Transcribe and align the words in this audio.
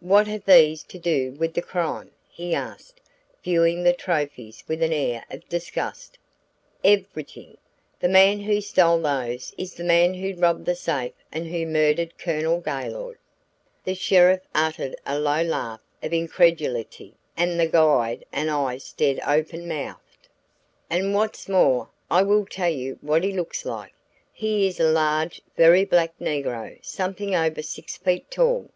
"What 0.00 0.26
have 0.26 0.46
these 0.46 0.82
to 0.84 0.98
do 0.98 1.32
with 1.32 1.52
the 1.52 1.60
crime?" 1.60 2.10
he 2.30 2.54
asked, 2.54 2.98
viewing 3.44 3.82
the 3.82 3.92
trophies 3.92 4.64
with 4.66 4.82
an 4.82 4.94
air 4.94 5.26
of 5.30 5.46
disgust. 5.50 6.16
"Everything. 6.82 7.58
The 8.00 8.08
man 8.08 8.40
who 8.40 8.62
stole 8.62 9.02
those 9.02 9.52
is 9.58 9.74
the 9.74 9.84
man 9.84 10.14
who 10.14 10.32
robbed 10.34 10.64
the 10.64 10.74
safe 10.76 11.12
and 11.30 11.48
who 11.48 11.66
murdered 11.66 12.16
Colonel 12.16 12.58
Gaylord." 12.62 13.18
The 13.84 13.94
sheriff 13.94 14.40
uttered 14.54 14.96
a 15.04 15.18
low 15.18 15.42
laugh 15.42 15.80
of 16.02 16.14
incredulity, 16.14 17.12
and 17.36 17.60
the 17.60 17.68
guide 17.68 18.24
and 18.32 18.50
I 18.50 18.78
stared 18.78 19.20
open 19.26 19.68
mouthed. 19.68 20.28
"And 20.88 21.14
what's 21.14 21.50
more, 21.50 21.90
I 22.10 22.22
will 22.22 22.46
tell 22.46 22.70
you 22.72 22.96
what 23.02 23.22
he 23.22 23.32
looks 23.34 23.66
like. 23.66 23.92
He 24.32 24.66
is 24.66 24.80
a 24.80 24.88
large, 24.88 25.42
very 25.54 25.84
black 25.84 26.18
negro 26.18 26.82
something 26.82 27.34
over 27.34 27.60
six 27.60 27.98
feet 27.98 28.30
tall. 28.30 28.70